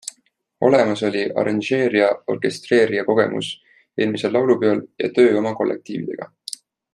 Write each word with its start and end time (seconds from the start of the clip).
Olemas 0.67 1.01
oli 1.09 1.19
arranžeerija-orkestreerija 1.41 3.03
kogemus 3.11 3.51
eelmisel 3.77 4.35
laulupeol 4.39 4.83
ja 5.05 5.11
töö 5.19 5.37
oma 5.43 5.55
kollektiividega. 5.61 6.31